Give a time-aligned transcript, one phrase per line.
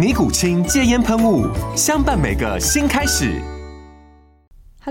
[0.00, 1.46] 尼古清戒烟喷雾，
[1.76, 3.38] 相伴每个新开始。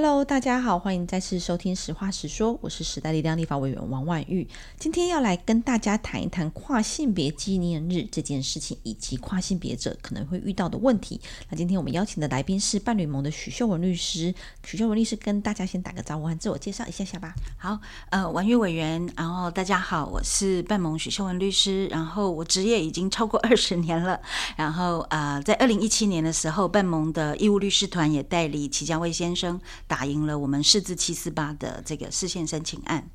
[0.01, 4.47] Hello，大家好，欢迎再次收听《实话实说》，我是时代力量立法委员王婉玉。
[4.77, 11.19] 今天要来跟大家谈一谈跨性别纪念日这件事情，以及跨性别者可能会遇到的问题。
[11.49, 14.33] 那今天我们邀请的来宾是伴侣盟的许秀文律师。
[14.63, 17.35] 许秀文律师跟大家先打个招呼，自我介绍一下下吧。
[17.57, 17.77] 好，
[18.09, 24.17] 呃，婉玉委员，然后大家好，我是伴盟许秀文律师，然后我职业已经超过 二十年了，
[24.55, 29.59] 然后呃，在二零一七年的时候，伴盟的义务律师团也代理齐家卫先生。
[29.89, 33.09] 打赢了我们四字七四八的这个视线申请案，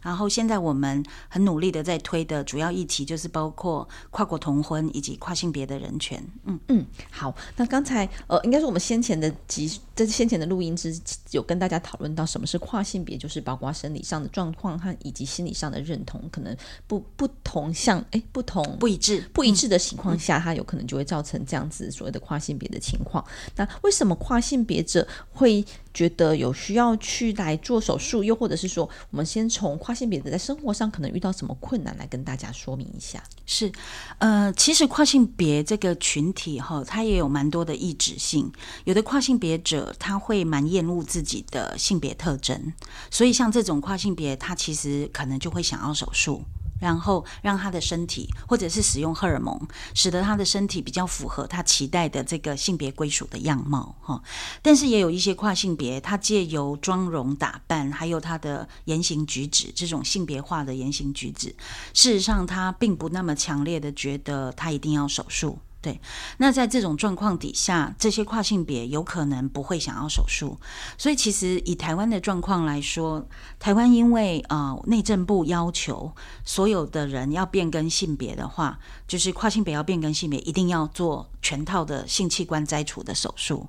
[0.00, 6.22] 然后现在我们很努力的在推的主要议题就是包括跨国同婚以及跨性别的人权。
[6.44, 9.80] 嗯嗯，好，那刚才呃，应该是我们先前的集。
[9.94, 10.98] 在先前的录音之
[11.32, 23.22] 有跟大家讨论到什么是跨性别，就是包括生理上的状况和以及心理上的认同，可能不不同像哎不同不一致不一致的情况下，它有可能就会造成这样子所谓的跨性别的情况。
[23.56, 28.24] 那为什么跨性别者会觉得有需要去来做手术？
[28.24, 33.20] 又或者是说，我们先从跨性别的在生活上可能遇到什么困难来跟大家说明一下？
[33.44, 33.72] 是，
[34.18, 38.52] 呃，其实跨性别这个群体哈，它也有蛮多的异质性，
[38.84, 39.92] 有的跨性别者。
[39.98, 42.72] 他会蛮厌恶自己的性别特征，
[43.10, 46.42] 所以像这种跨性别，他其实可能就会想要手术，
[46.82, 49.56] 然后让他的身体或者是使用荷尔蒙，
[49.94, 54.20] 使得他的身体比较符合他期待的这个性别归属的样貌哈。
[54.60, 61.54] 但是也有一些跨性别，他借由妆容打扮，还有他的言行举止，这种性别化的言行举止，
[61.94, 65.60] 事实上他并不那么强烈的觉得他一定要手术。
[65.82, 66.00] 对，
[66.38, 70.56] 那在这种状况底下，这些跨性别有可能不会想要手术，
[70.96, 73.26] 所以其实以台湾的状况来说，
[73.58, 76.12] 台湾因为呃内政部要求
[76.44, 78.78] 所有的人要变更性别的话，
[79.08, 83.66] 就是跨性别要变更性别，一定要做全套的性器官摘除的手术。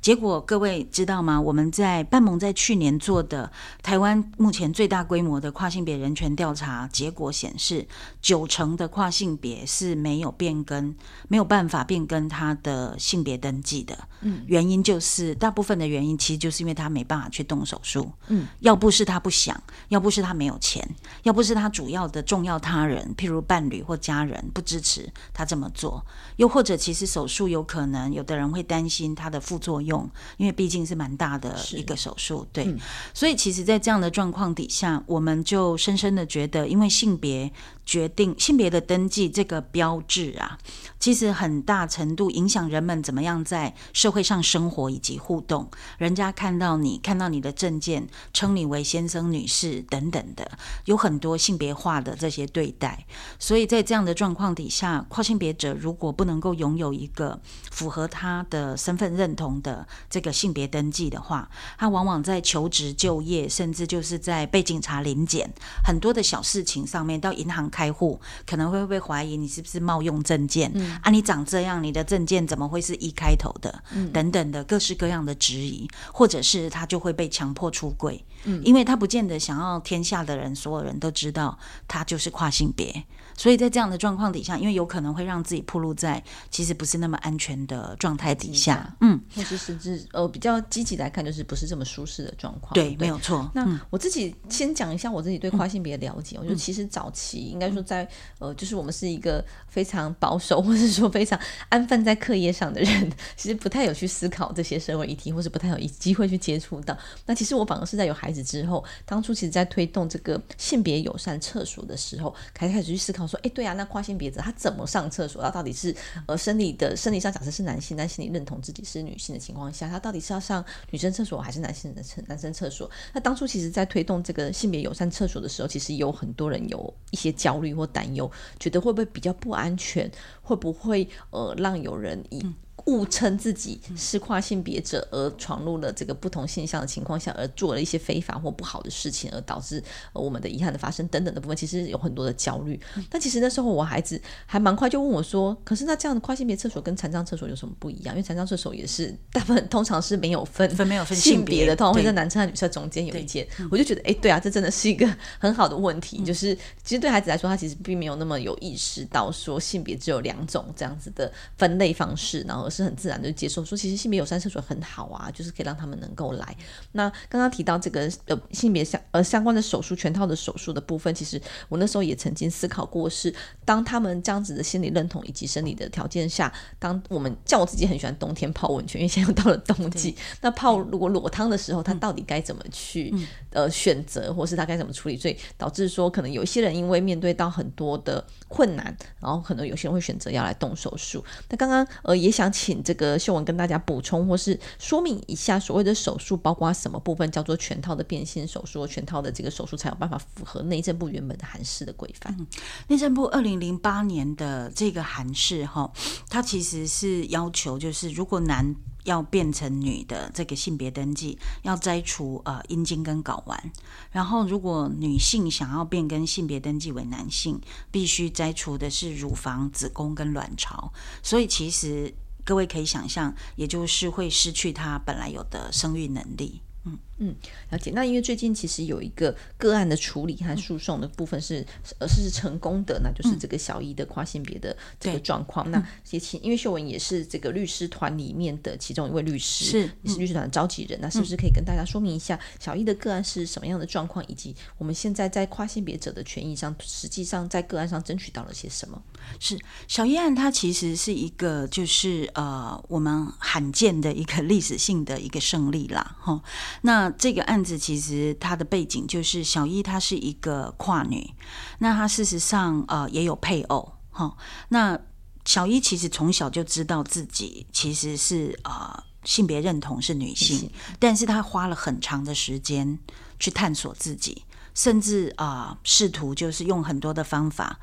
[0.00, 1.40] 结果各位知道吗？
[1.40, 3.50] 我们在半盟在去年做的
[3.82, 7.88] 台湾目前最大规模的跨性别人权调查结果显示，
[8.20, 10.94] 九成的跨性别是没有变更，
[11.26, 13.96] 没有办法变更他的性别登记的。
[14.22, 18.10] 嗯，原因就是大部分的原因其实就是因为他没办法去动手术。
[18.28, 20.82] 嗯，要不是他不想，要不是他没有钱，
[21.24, 26.02] 要不是他主要的重要他人，譬如伴侣或家人不支持他这么做，
[26.36, 32.78] 又或者其实手术有可能有的人会担心他的副作用，因为毕竟是蛮大的一个手术，对，嗯、
[33.12, 37.52] 所以其实，在这样的状况底下，我们就深深的觉得，因为性别。
[37.84, 40.58] 决定性别的登记这个标志啊，
[40.98, 45.68] 其实很大程度影响人们怎么样在社会上生活以及互动。
[45.98, 50.50] 人家看到你，看到你的证件，称你为先生、女士等等的，
[50.86, 53.04] 有很多性别化的这些对待。
[53.38, 57.38] 所以在这样的状况底下，跨性别者如果不能够拥有一个
[57.70, 65.52] 符合他的身份认同的这个性别登记的话，他往往在求职、就业，甚至就是在被警察临检
[65.84, 67.70] 很多的小事情上面，到银行。
[67.74, 70.70] 开户可能会被怀疑你是不是冒用证件？
[70.76, 73.82] 嗯、啊，你长这样，你的证件怎么会是一开头的？
[73.92, 81.58] 嗯、等等的各式各样的质疑，或者是他就会被强迫出柜，嗯、因为他不见得想要天下的人所有人都知道
[81.88, 83.04] 他就是跨性别。
[83.36, 92.72] 所以在这样的状况底下，因为有可能会让自己暴露在其实不是那么安全的状态底下，嗯，或者是是呃比较积极来看，就是不是这么舒适的状况。
[92.72, 93.50] 对，没有错。
[93.54, 97.74] 那我自己先讲一下我自己对跨性别的了解，嗯、我觉得其实早期应该。
[97.74, 98.08] 说在
[98.38, 101.36] 呃，就是我们是一个非常保守， 或是说非常
[101.68, 106.96] 安分在课业上的人， 其实不太有去思考这些社会议题，或是不太有机会去接触到。
[107.26, 115.42] 那其实我反而是在有孩子之后，当初其实在推动这个性别友善厕所的时候，开始开始去思考说，哎，对啊，那跨性别者他怎么上厕所？
[115.42, 115.94] 他到底是
[116.26, 122.90] 呃生理的生理上假设是男性，但心理认同自己是女性的情况下，他到底是要上女生厕所还是男性的厕男生厕所？
[123.12, 130.10] 那当初其实在推动这个性别友善厕所的时候，其实有很多人有一些焦虑或担忧，觉得会不会比较不安全，
[130.42, 132.44] 会不会呃让有人以。
[132.86, 139.82] 嗯误称自己是跨性别者而闯入了这个不同现象的情况下，而做了一些非法或不好的事情，而导致
[140.12, 142.78] 我们的遗憾的发生等等的部分，其实有很多的焦虑。
[143.08, 148.14] 但其实那时候我孩子还蛮快就问我说：“可是那这样的跨性别厕所跟残障厕所有什么不一样？
[148.14, 153.46] 因为残障厕所也是大部分通常是没有分分没有分性别的，通常会在男厕和女厕中间有一间。
[153.70, 155.08] 我就觉得，哎，对啊，这真的是一个
[155.38, 156.22] 很好的问题。
[156.22, 166.56] 就是其实对孩子来说，他其实并没有那么有意识到说性别只有两种这样子的分类方式，然后是很自然的接受说，其实性别友善厕所很好啊，就是可以让他们能够来。
[166.92, 173.34] 那刚刚提到这个呃性别相呃相关的手术全套的手术的部分，其实我那时候也曾经思考过是，是
[173.64, 185.16] 当他们这样子的心理认同以及生理的条件下，当我们像我自己很喜欢冬天泡温泉，因为现在又到了冬季， 那泡如果裸汤的时候，他到底该怎么去、嗯、呃选择，或是他该怎么处理？
[185.16, 191.24] 所以导致说，可能有一些人因为面对到很多的困难，然后可能有些人会选择要来动手术。
[191.48, 193.18] 那刚刚呃也想请请这个。
[193.24, 202.34] 秀文跟大家补充或是说明一下，所谓的手术包括什么部分，叫做全套的变性手术，全套的这个手术才有办法符合内政部原本的函释的规范。
[202.38, 202.46] 嗯，
[202.88, 205.90] 内政部二零零八年的这个函释哈，
[206.28, 208.74] 它其实是要求，就是如果男
[209.04, 213.72] 要变成女的这个性别登记，要摘除呃阴茎跟睾丸，
[214.10, 220.92] 然后如果女性想要变更性别登记为男性，必须摘除的是乳房、子宫跟卵巢。
[221.22, 222.12] 所以其实。
[222.44, 226.60] 各位可以想象，也就是会失去他本来有的生育能力。
[226.84, 227.34] 嗯嗯，
[227.70, 227.92] 了解。
[227.94, 231.64] 那因为最近其实有一个个案的处理和诉讼的部分是
[231.98, 235.68] 呃是成功的，那就是这个小一的跨性别的这个状况。
[235.68, 240.98] 嗯、那也请，因为秀文也是这个律师团里面的其中一位律师，是也是律师团的召集人。
[241.00, 249.00] 那是不是可以跟大家说明一下小一的个案是什么样的状况，以及我们现在在跨性别者的权益上，实际上在个案上争取到了些什么？
[249.38, 256.42] 是小一案，它其实是一个就是呃我们罕见的一个历史性的一个胜利啦，哈。
[256.82, 261.34] 那这个案子其实它的背景就是小一她是一个跨女，
[261.78, 264.36] 那她事实上呃也有配偶，哈。
[264.68, 264.98] 那
[265.44, 272.98] 小一其实从小就知道自己其实是呃性别认同是女性，但是她花了很长的时间
[273.38, 277.78] 去探索自己，甚至啊、呃、试图就是用很多的方法。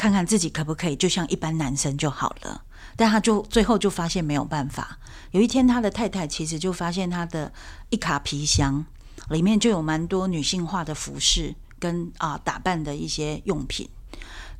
[0.00, 2.64] 看看自己可不可以就像一般男生就好了，
[2.96, 4.98] 但他就最后就发现没有办法。
[5.32, 7.52] 有一天，他的太太其实就发现他的
[7.90, 8.82] 一卡皮箱
[9.28, 13.86] 里面就有蛮多女性化的服饰跟啊打扮的一些用品。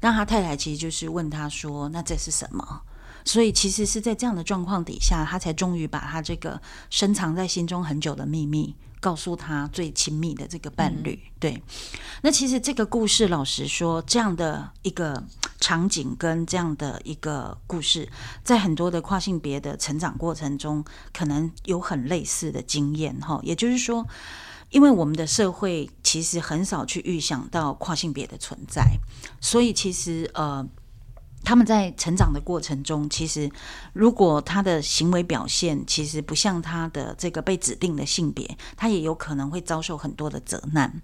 [0.02, 2.82] 那他太太其实就是问他说：“那这是什么？”
[3.24, 6.60] 所以其实是在这样的状况底下，他才终于把他这个
[6.90, 8.76] 深藏在心中很久的秘密。
[9.00, 11.62] 告诉他最亲密的这个伴侣，嗯、对。
[12.22, 15.24] 那其实这个故事，老实说，这样的一个
[15.58, 18.08] 场景跟这样的一个故事，
[18.44, 23.40] 在很多的跨性别的成长过程中，可能有很类似的经验哈。
[23.42, 24.06] 也就是说，
[24.68, 28.84] 因为我们的社会其实很少去预想到跨性别的存在，
[29.40, 30.66] 所以其实呃。
[31.42, 33.50] 他们在成长的过程中，其实
[33.92, 41.00] 如果他的行为表现其实不像他的这个被指定的性别，他也有可能会遭受很多的责难。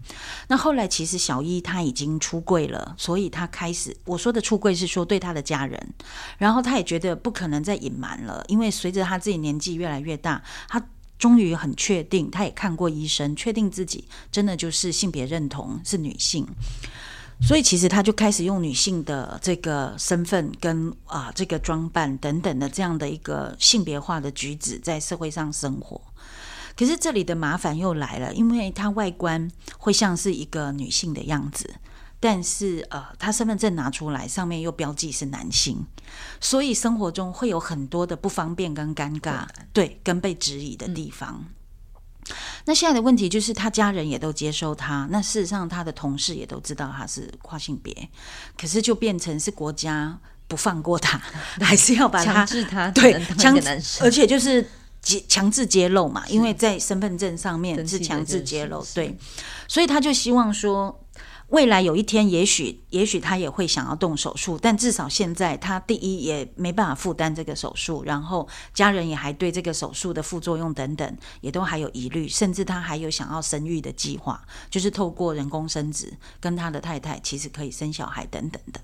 [0.48, 5.94] 那后来其实小一他已经出柜了，所以他开始，我说的出柜是说对他的家人，
[6.38, 10.80] 然后他也觉得不可能再隐瞒了，因为随着他自己年纪越来越大，他
[11.18, 16.46] 终于很确定，他也看过医生，确定自己真的就是性别认同是女性。
[17.42, 26.00] 所以其实他就开始用女性的这个身份跟啊这个装扮等等的这样的一个性别化的举止在社会上生活。
[26.76, 31.74] 可是这里的麻烦又来了，因为他外观会像是一个女性的样子，
[32.18, 35.86] 但是呃他身份证拿出来上面又标记是男性，
[36.40, 41.44] 所以生活中会有很多的不方便跟尴尬，对，跟被质疑的地方。
[41.46, 41.55] 嗯
[42.64, 45.06] 那现在的问题就是，他家人也都接收他。
[45.10, 48.08] 那事实上，他的同事也都知道他是跨性别，
[48.60, 50.18] 可是就变成是国家
[50.48, 51.18] 不放过他，
[51.60, 54.68] 还是要把他强制他对强制，而且就是
[55.28, 59.16] 强制揭露嘛，因为在身份证上面是强制揭露，对，
[59.68, 61.00] 所以他就希望说，
[61.48, 78.80] 未来有一天，也许也许他也会想要动手术，但至少现在他第一也没办法负担这个手术，然后家人也还对这个手术的副作用等等也都还有疑虑，甚至他还有想要生育的计划，就是透过人工生殖跟他的太太其实可以生小孩等等的。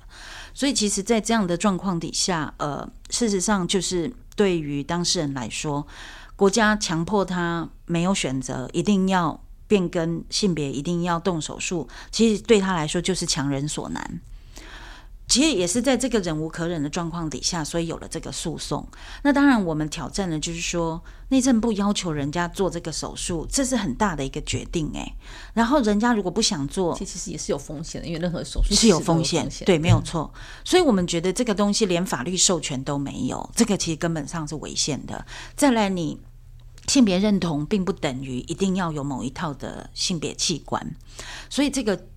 [0.54, 5.84] 所以其实，在这样的状况底下，呃，事实上就是对于当事人来说，
[6.36, 9.42] 国家强迫他没有选择，一定要。
[9.72, 14.20] 变更性别一定要动手术，其实对他来说就是强人所难。
[15.26, 18.86] 其实也是在这个忍无可忍的状况底下，所以有了这个诉讼。
[19.22, 25.16] 那当然，我们挑战的就是说，内政部要求人家做这个手术，这是很大的一个决定哎。
[25.54, 30.30] 然后人家如果不想做，其实也是有风险的，因为任何手术是有风险，对，没有错。
[30.64, 35.24] 所以我们觉得这个东西连法律授权都没有，这个其实根本上是违宪的。
[35.56, 36.20] 再来你。
[36.92, 40.94] 性别认同并不等于一定要有某一套的性别器官，
[41.48, 42.11] 所以这个。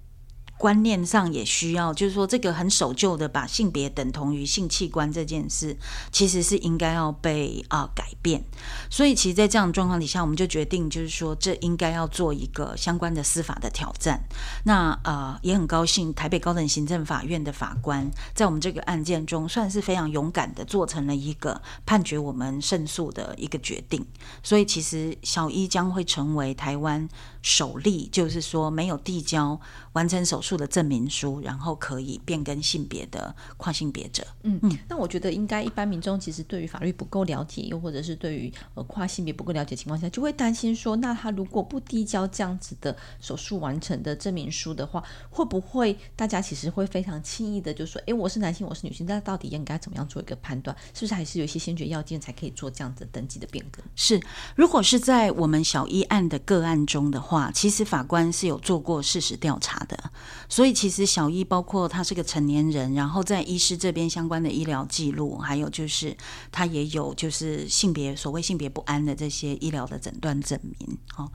[0.57, 5.77] 观念上也需要，就是说，这个很守旧的把性别等同于性器官这件事，
[6.12, 8.43] 其实是应该要被啊、改变。
[8.89, 14.24] 所以，其实，在这样的状况底下，我们就决定，就是说，这应该要做一个相关的司法的挑战。
[14.63, 24.05] 那呃，也很高兴，台北高等行政法院的法官在我们这个案件中，算是非常勇敢的做成了一个判决我们胜诉的一个决定。
[24.41, 27.07] 所以，其实小一将会成为台湾
[27.41, 29.59] 首例，就是说没有递交
[29.95, 34.27] 完成手术的证明书，然后可以变更性别的跨性别者。
[34.43, 50.75] 嗯嗯，那我觉得应该一般民众其实对于法律不够了解，又或者是对于呃跨性别不够了解情况下，就会担心说，那他如果不递交这样子的手术完成的证明书的话，会不会大家其实会非常轻易的就说，哎，我是男性，我是女性，那到底应该怎么样做一个判断？
[50.93, 53.81] 是不是还是有一些先决要件才可以做这样子登记的变更？
[53.95, 54.21] 是，
[54.55, 57.45] 如果是在我们小一案的个案中的话。
[57.53, 60.11] 其实法官是有做过事实调查的，
[60.49, 66.15] 所以其实小一包括他是个成年人，然后在医师这边相关的医疗记录，还有就是
[66.51, 70.97] 他也有就是性别所谓性别不安的这些医疗的诊断证明。
[71.17, 71.31] 哦，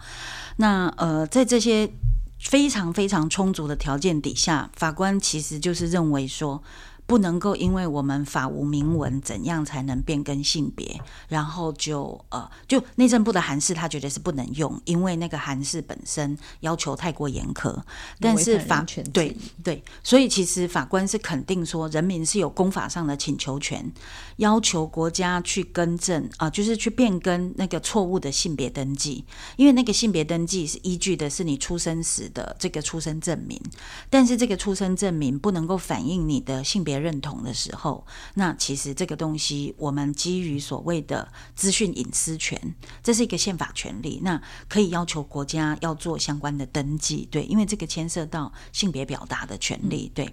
[0.57, 1.91] 那呃在这些
[2.39, 6.63] 非常非常充足的条件底下，法官其实就是认为说。
[7.11, 17.77] 不能够因为我们法无明文，怎样才能变更性别，然后就呃，就内政部的函释，他觉得是不能用，因为那个函释本身要求太过严苛。
[18.21, 23.91] 但是法对对，所以其实法官是肯定说，人民是有公法上的请求权，
[24.37, 29.25] 要求国家去更正啊、呃，就是去变更那个错误的性别登记，
[29.57, 33.61] 因为那个性别登记是依据的是你出生时的这个出生证明，
[34.09, 37.00] 但是这个出生证明不能够反映你的性别。
[37.01, 41.27] 认同的时候，那其实这个东西，我们基于所谓的
[41.57, 42.61] 资讯隐私权，
[43.03, 50.33] 这是一个宪法权利，那可以要求国家要做相关的登记，对，因为这个牵涉到性别表达的权利，对。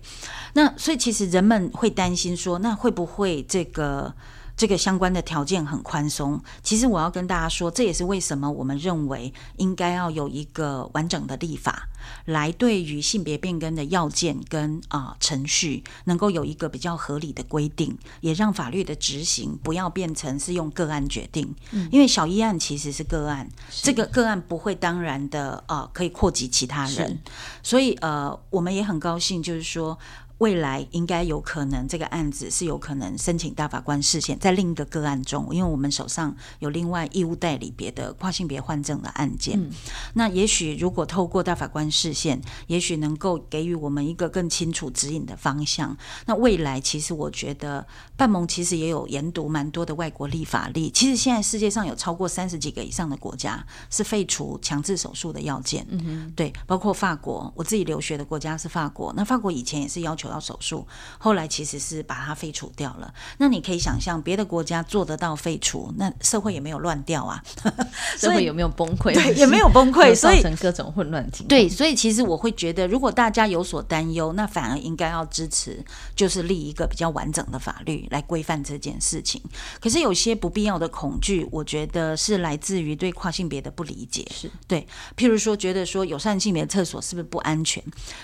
[0.53, 4.13] 那所以其实人们会担心说，那会不会这个？
[4.57, 11.87] 这个相关的条件很宽松，其实我要跟大家说，这也是为什么我们认为应该要有一个完整的立法，
[12.25, 23.47] 来对于性别变更的要件跟啊、呃、程序，能够有一个比较合理的规定，也让法律的执行不要变成是用个案决定，嗯、因为小一案其实是个案，
[23.83, 27.19] 这个个案不会当然的啊、呃、可以扩及其他人，
[27.61, 29.97] 所以呃我们也很高兴，就是说。
[30.39, 39.59] 未来应该有可能，这个案子是有可能申请大法官释宪，在另一个个案中，因为我们手上有另外义务代理别的跨性别换证的案件。
[39.59, 39.71] 嗯、
[40.13, 45.97] 那也许如果透过大法官释宪，也许能够给予我们一个更清楚指引的方向。
[46.27, 50.91] 那未来其实我觉得，半盟其实也有研读蛮多的外国立法例。
[50.91, 55.83] 其实现在世界上有超过三十几个以上的国家是废除强制手术的要件。
[55.89, 59.11] 嗯，对，包括法国，我自己留学的国家是法国。
[59.17, 60.26] 那法国以前也是要求。
[60.29, 63.13] 要手术，后来其实是把它废除掉了。
[63.37, 67.43] 那你可以想象，别的国家做得到废除，那社会也没有乱掉啊，
[68.17, 69.13] 社会有没有崩溃？
[69.13, 71.47] 对，也没有崩溃，所以造成各种混乱情况。
[71.47, 75.83] 对，所以其实我会觉得，如果大家有所担忧，那反而应该要支持，
[76.15, 79.41] 就是立一个比较完整的法律来规范这件事情。
[79.79, 84.27] 可是有些不必要的恐惧，我觉得是来自于对跨性别的不理解。
[84.31, 87.83] 是对，譬如说，觉得说友善性别厕所是不是不安全？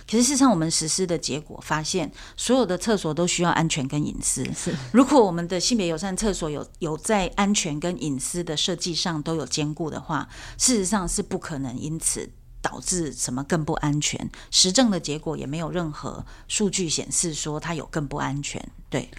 [0.10, 1.92] 可是事实上，我们实施的结果发现。
[2.38, 4.43] 所有的厕所都需要安全跟隐私。
[4.53, 12.29] 是，如果我们的性别友善厕所有有在安全跟隐私的设计上都有兼顾的话，事实上是不可能因此
[12.62, 14.29] 导致什么更不安全。
[14.51, 18.63] 实证的结果也没有任何数据显示说它有更不安全。
[18.89, 19.09] 对。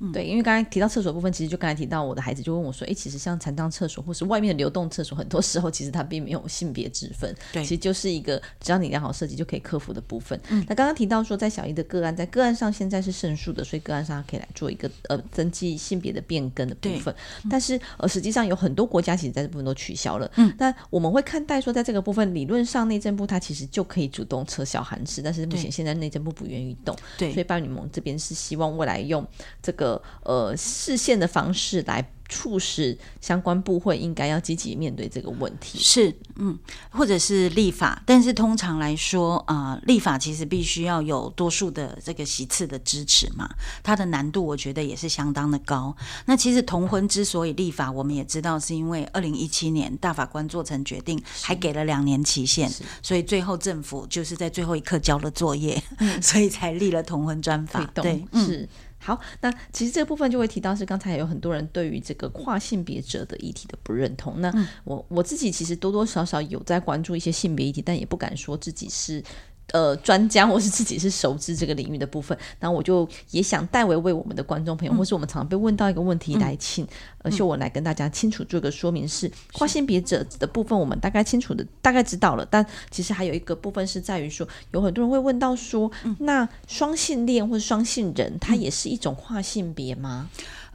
[0.00, 10.40] 嗯，对，因为刚才提到厕所部分，其实就刚才提到我的孩子就问我说，哎，其实像残障厕所或是外面的流动厕所，很多时候其实它并没有性别之分，对，其实就是一个只要你良好设计就可以克服的部分。
[10.48, 17.14] 嗯，那刚刚提到说，在小一的个案，在个案上现在是胜诉的，所以个案上可以来做一个呃登记性别的变更的部分。
[17.50, 20.30] 但是呃，实际上有很多国家其实在这部分都取消了。
[20.36, 26.96] 嗯，那我们会看待说，在这个部分理论上内政部它其实就可以主动撤销函释，但是目前现在内政部不愿意动。
[27.18, 29.26] 对，所以伴侣盟这边是希望未来用
[29.62, 29.89] 这个
[30.24, 32.12] 呃视线的方式来。
[32.32, 36.56] 促使相关部会应该要积极面对这个问题，是嗯，
[36.88, 43.50] 或者是立法，但是通常来说啊、呃，立法其实必须要有多数的这个席次的支持嘛，
[43.82, 45.92] 它的难度我觉得也是相当的高。
[46.26, 52.70] 那其实同婚之所以立法，我们也知道是因为二零一七年大法官做成决定，还给了两年期限，
[53.02, 57.84] 所以最后政府就是在最后一刻交了作业，嗯、 所以才立了同婚专法。
[57.92, 58.68] 对，是。
[59.00, 64.40] 嗯好，那其实这个部分就会提到是刚才有很多人对于这个跨性别者的议题的不认同。
[64.40, 64.52] 那
[64.84, 69.22] 我我自己其实多多少少有在关注一些性别议题，但也不敢说自己是。
[69.72, 76.86] 呃，专家或是自己是熟知这个领域的部分，然后我就也想代为为我们的观众朋友，嗯、或是我们常常被问到一个问题来请，
[77.22, 90.28] 而且我来跟大家清楚做个说明是，是跨性别者的部分，我们大概清楚的大概知道了，但其实还有一个部分是在于说，有很多人会问到说，嗯、那双性恋或者双性人，它也是一种跨性别吗？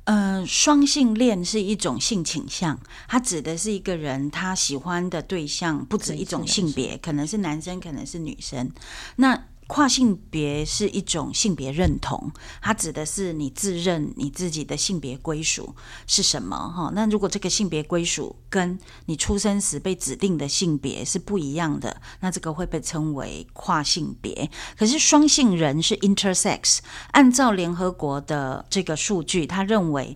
[0.06, 8.72] 呃，双性恋是一种性倾向，它指的是一个人他喜欢的对象不止一种性别，可能是男生，可能是女生。
[9.18, 12.32] 那跨性别是一种性别认同，
[12.62, 16.92] 它指的是你自认你自己的性别归属是什么哈？
[16.94, 24.52] 那如果这个性别归属跟你出生时被指定的性别是不一样的，那这个会被称为跨性别。
[24.78, 26.80] 可是双性人是 intersex，
[27.12, 30.16] 按照联合国的这个数据，他认为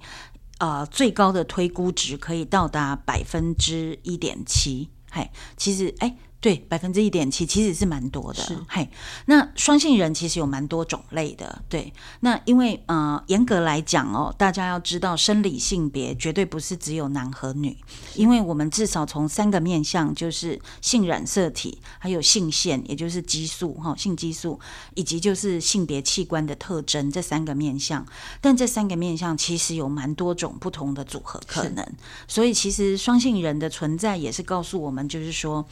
[0.60, 4.89] 呃最高的推估值可以到达百分之一点七。
[5.10, 6.15] 嘿，其实哎。
[6.41, 8.41] 对，百分之一点七其实是蛮多的。
[8.41, 8.89] 是，嘿，
[9.25, 11.62] 那双性人其实有蛮多种类的。
[11.67, 17.77] 对，那因为呃，严格来讲哦，大家要知道，生理性别绝对不是只有男和女，
[18.15, 24.58] 因为我们至少从三个面向，就是性染色体，还有性腺，也就是激素哈，性激素，
[24.96, 28.05] 以及就是性别器官的特征这三个面向。
[28.39, 31.86] 但这三个面向其实有蛮多种不同的组合可能，
[32.29, 35.67] 所以其实双性人的存在也是告诉我们，就是说。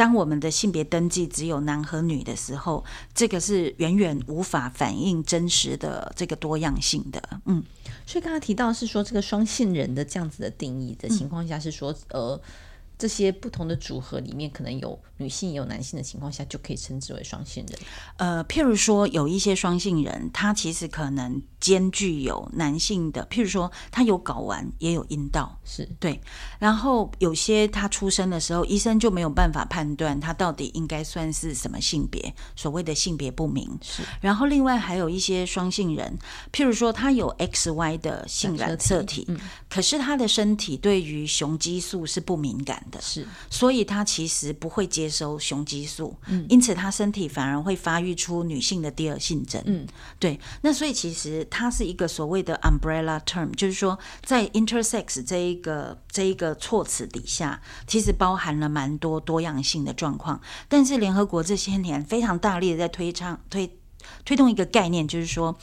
[0.00, 2.82] 当我们的性别登记只有男和女的时候，
[3.14, 7.22] 这个是远远无法反映真实的这个多样性的。
[7.44, 7.62] 嗯，
[8.06, 12.40] 所以刚刚提到是说这个双性人的这样子的定义的情况下，是说、呃。
[13.00, 17.78] 这些不同的组合里面，可能有女性也有男性的情况下，就可以称之为双性人。
[18.18, 26.20] 呃，譬如说有一些双性人，他其实可能兼具有男性的，譬如说他有睾丸也有阴道，是对。
[26.58, 33.66] 然后有些他出生的时候，医生就没有办法判断他到底应该算是什么性别，所谓的性别不明。
[33.80, 34.02] 是。
[34.20, 36.18] 然后另外还有一些双性人，
[36.52, 43.00] 譬如说他有 XY 的性染色体，嗯，可是他的身体对于雄激素是不敏感的。
[43.00, 49.86] 是，所以他其实不会接收雄激素，嗯，因此他身体反而会发育出女性的第二性征，嗯，
[50.18, 50.38] 对。
[50.62, 60.40] 那所以其实它是一个所谓的 umbrella term，就是说在 intersex 这一个这一个措辞底下，其实包含了蛮多多样性的状况。
[60.68, 63.78] 但是联合国这些年非常大力的在推倡推
[64.24, 65.56] 推动一个概念，就是说。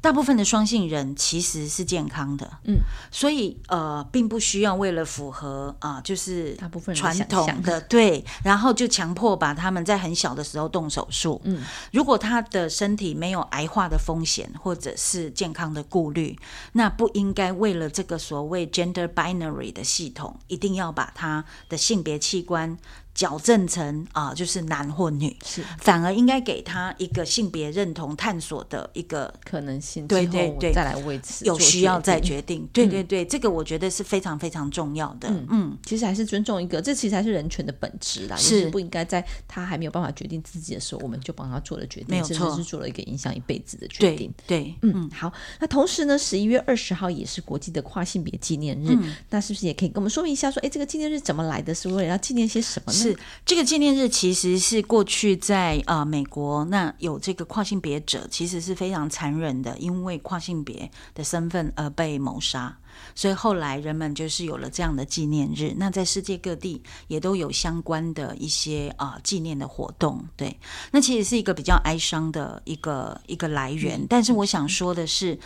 [0.00, 2.78] 大部分的双性人其实是健康的，嗯，
[3.10, 7.80] 所以呃，并不需要为了符合啊、呃，就是大部分传统的。
[7.82, 16.38] 对，然后就强迫把他们在很小的时候动手术，嗯，如果他的身体没有癌化的风险或者是健康的顾虑，
[16.72, 22.78] 那不应该为了这个所谓 gender binary 的系统，一定要把他的性别器官。
[23.18, 30.06] 矫正成啊、呃，就是男或女，是反而应该给他一个性别认同探索的一个可能性。
[30.06, 32.64] 对对对，再来为此有需要再决定。
[32.72, 35.28] 对对对，这个我觉得是非常非常重要的。
[35.30, 38.36] 嗯嗯，其实还是尊重一个，这其实还是人权的本质啦。
[38.36, 44.32] 是、就是、不应该在他还没有办法决定自己的时候，我们就帮他做了决定，没有错，甚至是做了一个影响一辈子的决定。
[44.46, 45.32] 对，对嗯，嗯好。
[45.58, 51.74] 那同时呢，十一月二十号也是国际的跨性别纪念日、嗯，那是不是也可以跟我们说明一下说，说哎，这个纪念日怎么来的？
[51.74, 53.07] 是为了要纪念些什么呢？
[53.08, 53.88] 是这个纪念。
[53.88, 62.76] 日其实是过去在呃美国，那有这个跨性别者，其实是非常残忍的，因为跨性别的身份而被谋杀，
[63.14, 65.74] 所以后来人们就是有了这样的纪念日。
[65.78, 70.22] 那在世界各地也都有相关的一些啊、呃、纪念的活动。
[70.36, 70.56] 对，
[70.92, 74.06] 那其实是一个比较哀伤的一个一个来源。
[74.08, 75.38] 但是我想说的是。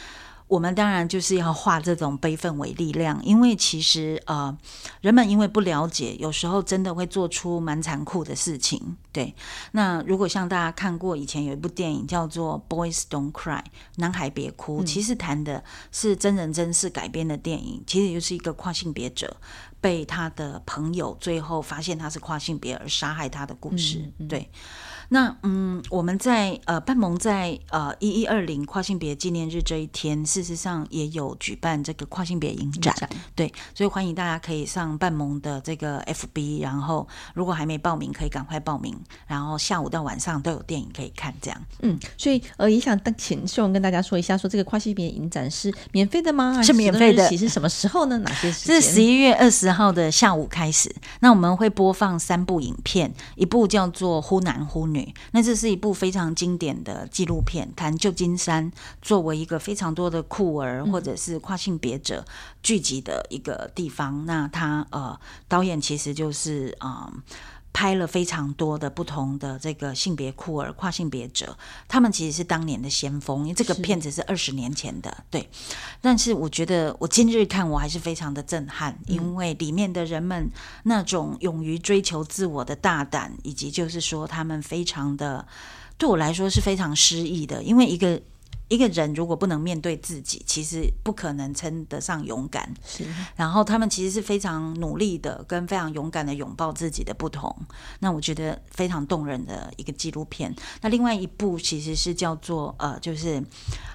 [0.53, 4.55] 我们当然就是要化这种悲愤为力量，因为其实呃，
[5.01, 8.95] 人们因为不了解，有时候真的会做出蛮残酷的事情。
[9.11, 9.35] 对，
[9.71, 13.63] 那如果像大家看过以前有一部电影叫做《Boys Don't Cry》，
[13.97, 19.35] 男孩别哭，其实谈的是真人真事改编的电影，其实就是一个跨性别者
[19.81, 24.01] 被他的朋友最后发现他是跨性别而杀害他的故事。
[24.01, 24.51] 嗯嗯、对。
[25.09, 41.61] 那嗯，我们在呃半盟在呃一一二零跨性别纪念日这一天，事实上也有举办这个跨性别影展，展对，所以欢迎大家可以上半盟的这个 FB，然后如果还没报名，可以赶快报名，然后下午到晚上都有电影可以看，这样。
[41.81, 46.63] 嗯，所以呃也想请秀文跟大家说一下，说这个跨性别影展是免费的吗？
[46.63, 47.31] 是免费的。
[47.43, 48.17] 是什么时候呢？
[48.19, 48.81] 哪些时间？
[48.81, 50.95] 是十一月二十号的下午开始。
[51.21, 55.01] 那我们会播放三部影片，一部叫做《忽男忽女》。
[55.31, 62.25] 那这是一部非常经典的纪录片，谈旧金山作为一个非常多的酷儿或者是跨性别者
[62.63, 64.23] 聚集的一个地方。
[64.23, 67.11] 嗯、那他呃，导演其实就是啊。
[67.13, 67.23] 呃
[67.73, 71.57] 拍了非常多的不同的这个性别酷儿、跨性别者，
[71.89, 75.49] 他们其实是当年的先锋，因为这个片子是二十年前的，对。
[76.01, 80.51] 但是我觉得我今日看我还是非常的震撼，因为里面的人们
[80.85, 85.47] 那种勇于追求自我的大胆，以及就是说他们非常的，
[85.97, 88.21] 对我来说是非常诗意的，因为一个。
[88.69, 92.73] 一个人如果不能面对自己，其实不可能称得上勇敢。
[92.87, 93.05] 是，
[93.37, 97.55] 然后他们其实是非常努力的，跟非常勇敢的拥抱自己的不同。
[97.99, 100.55] 那我觉得非常动人的一个纪录片。
[100.81, 103.45] 那另外一部其实是叫做呃，就是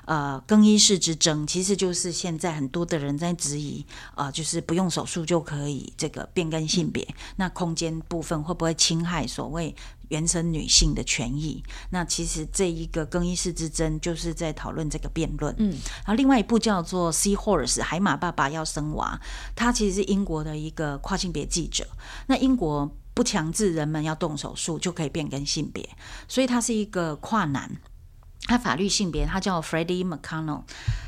[0.06, 3.84] 呃更衣室之争，其实就是现在很多的人在质疑，
[4.16, 9.76] 呃，就是不用手术就可以这个变更性别，嗯、那空间部分会不会侵害所谓？
[10.10, 15.54] 原生女性的权益，那其实这一个更衣室之争就是在讨论这个辩论。
[15.58, 15.72] 嗯，
[16.06, 19.20] 然后另外一部叫做《Seahorse》海马爸爸要生娃，
[19.56, 21.88] 他其实是英国的一个跨性别记者。
[22.28, 25.90] 那英国不强制人们要动手术就可以变更性别，
[26.28, 27.78] 所以他是一个跨男。
[28.44, 30.62] 他法律性别他叫 Freddie McConnell，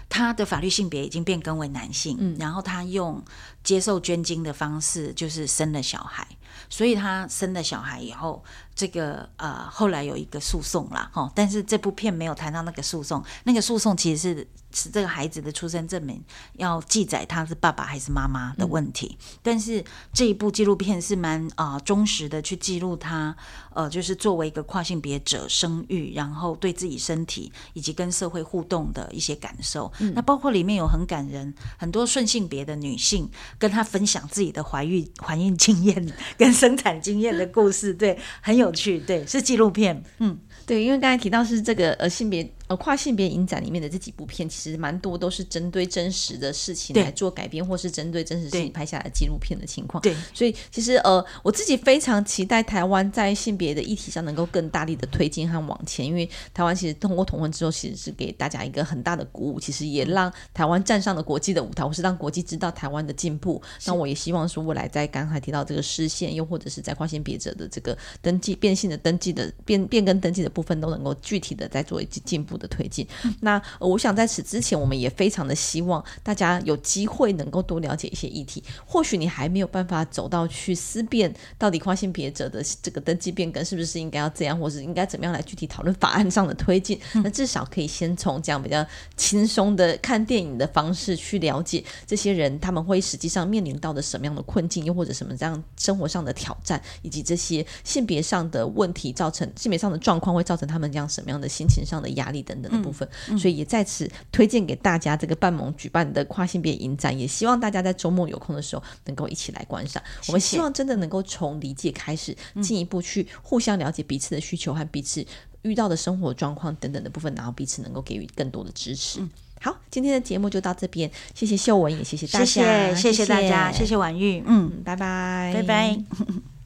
[0.10, 2.18] 他的法律性别已经变更为男性。
[2.20, 3.24] 嗯，然后他用
[3.64, 6.28] 接受捐精的方式就是生了小孩，
[6.70, 8.44] 所以他生了小孩以后。
[8.80, 13.22] 这个呃，后来有一个诉讼啦，哈，但是这部片没有谈到那个诉讼。
[13.44, 19.18] 那个诉讼其实是是这个孩子的出生证明要记载他是爸爸还是妈妈的问题。
[19.20, 23.36] 嗯、但是这一部纪录片是蛮啊、呃、忠实的去记录他
[23.74, 29.92] 呃，就是作为一个跨性别者生育，然后对自己身体以及跟社会互动的一些感受。
[30.00, 38.69] 嗯、那包括里面有很感人，很多顺性别的女性跟他分享自己的怀孕怀孕经验跟生产经验的故事，对，很有。
[38.72, 42.50] 去对，是纪录片，嗯，对，因为刚才提到是这个呃性别。
[42.70, 50.00] 呃，跨性别影展里面的这几部片，其实蛮多都是针对真实的事情来做改编，或是针对真实事情拍下来纪录片的情况。
[50.04, 63.60] 对，所以其实呃，我自己非常期待台湾在性别的议题上能够更大力的推进和往前，因为台湾其实通过同婚之后，其实是给大家一个很大的鼓舞，其实也让台湾站上了国际的舞台，或是让国际知道台湾的进步。
[63.88, 73.08] 那我也希望说，未来在刚才提到这个视线，又或者是在跨性别者的这个登记变性的登记的变变更登记的部分，都能够具体的在做一些进步的推进。
[73.40, 78.64] 那我想在此之前，我们也非常的希望大家有机会能够多了解一些议题。
[78.86, 87.00] 或许你还没有办法走到去思辨到底跨性别者的这个登记变更是不是应该要这样，或是应该怎么样来具体讨论法案上的推进。
[87.24, 103.08] 那至少可以先从这样比较轻松的看电影的方式去了解这些人他们会实际上面临到的什么样的困境，又或者什么这样生活上的挑战，以及这些性别上的问题造成性别上的状况会造成他们这样什么样的心情上的压力等等的部分。
[103.38, 110.02] 所以也在此推荐给大家这个半盟举办的跨性别影展，也希望大家在周末有空的时候能够一起来观赏。
[110.20, 110.32] 谢谢。
[110.32, 115.24] 我们希望真的能够从理解开始，进一步去互相了解彼此的需求和彼此
[115.62, 119.20] 遇到的生活状况等等的部分，然后彼此能够给予更多的支持。
[119.20, 119.30] 嗯、
[119.62, 126.00] 好，今天的节目就到这边，谢谢秀文，也谢谢大家，谢谢，谢谢大家，谢谢婉玉，嗯，拜拜，拜拜。